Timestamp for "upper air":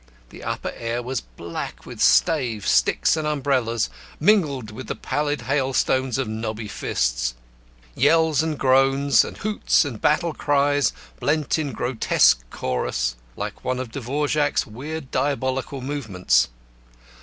0.43-1.03